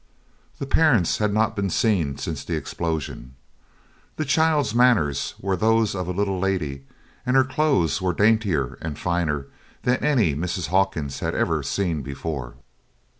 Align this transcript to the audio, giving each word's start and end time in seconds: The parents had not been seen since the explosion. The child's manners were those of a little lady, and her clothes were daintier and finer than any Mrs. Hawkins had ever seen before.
The 0.57 0.65
parents 0.65 1.19
had 1.19 1.31
not 1.31 1.55
been 1.55 1.69
seen 1.69 2.17
since 2.17 2.43
the 2.43 2.55
explosion. 2.55 3.35
The 4.15 4.25
child's 4.25 4.73
manners 4.73 5.35
were 5.39 5.55
those 5.55 5.93
of 5.93 6.07
a 6.07 6.11
little 6.11 6.39
lady, 6.39 6.87
and 7.23 7.35
her 7.35 7.43
clothes 7.43 8.01
were 8.01 8.11
daintier 8.11 8.79
and 8.81 8.97
finer 8.97 9.45
than 9.83 9.97
any 9.97 10.33
Mrs. 10.33 10.69
Hawkins 10.69 11.19
had 11.19 11.35
ever 11.35 11.61
seen 11.61 12.01
before. 12.01 12.55